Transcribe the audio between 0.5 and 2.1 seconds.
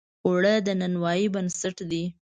د نانوایۍ بنسټ دی